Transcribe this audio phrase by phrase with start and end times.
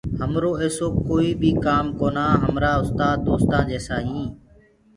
[0.19, 4.29] همرو ايسو ڪوئيٚ بيٚ ڪآم ڪونآ همرآ استآد دوستآ جيسي هينٚ